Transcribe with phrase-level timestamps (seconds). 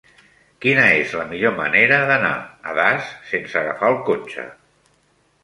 [0.63, 2.33] Quina és la millor manera d'anar
[2.73, 4.49] a Das sense agafar el cotxe?